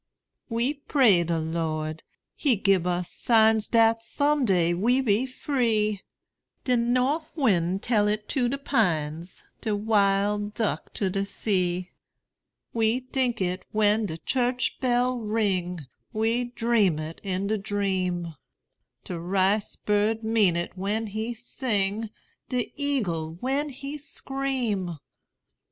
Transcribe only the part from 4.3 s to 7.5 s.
day we be free; De Norf